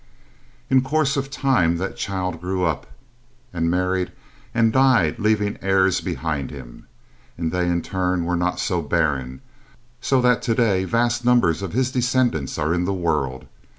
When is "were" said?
8.25-8.35